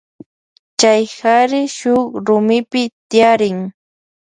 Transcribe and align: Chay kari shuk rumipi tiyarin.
Chay 0.79 1.03
kari 1.17 1.61
shuk 1.77 2.09
rumipi 2.25 2.81
tiyarin. 3.09 3.59